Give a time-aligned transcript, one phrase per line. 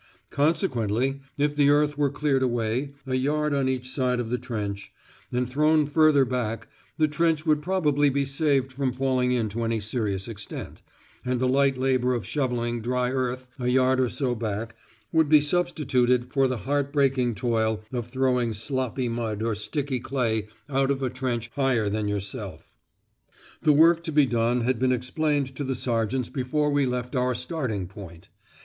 [0.31, 4.91] Consequently, if the earth were cleared away a yard on each side of the trench,
[5.31, 9.79] and thrown further back, the trench would probably be saved from falling in to any
[9.79, 10.81] serious extent,
[11.23, 14.75] and the light labour of shovelling dry earth a yard or so back
[15.11, 20.47] would be substituted for the heart breaking toil of throwing sloppy mud or sticky clay
[20.67, 22.71] out of a trench higher than yourself.
[23.61, 27.35] The work to be done had been explained to the sergeants before we left our
[27.35, 28.29] starting point.